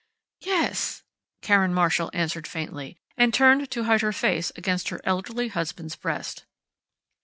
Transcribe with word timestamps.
"Yes," 0.39 1.03
Karen 1.43 1.75
Marshall 1.75 2.09
answered 2.11 2.47
faintly, 2.47 2.97
and 3.17 3.31
turned 3.31 3.69
to 3.69 3.83
hide 3.83 4.01
her 4.01 4.11
face 4.11 4.51
against 4.55 4.89
her 4.89 4.99
elderly 5.03 5.49
husband's 5.49 5.95
breast. 5.95 6.45